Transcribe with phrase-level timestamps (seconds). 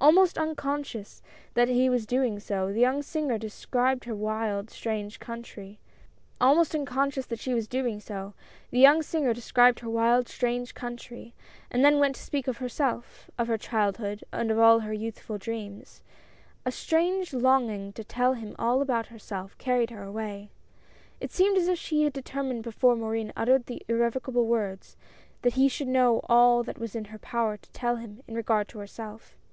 [0.00, 1.22] Almost unconscious
[1.54, 5.78] that she was doing so, the young singer described her wild, strange country,
[6.40, 7.76] and then went on to speak
[12.48, 16.02] of herself, of her childhood, and of all her youthful dreams.
[16.64, 20.50] A strange longing to tell him all about herself, carried her away.
[21.20, 24.96] It seemed as if she had determined before Morin uttered the irrevocable words,
[25.42, 28.66] that he should know all that was in her power to tell him in regard
[28.70, 29.36] to herself.